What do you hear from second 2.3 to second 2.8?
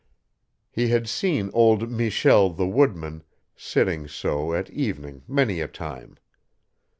the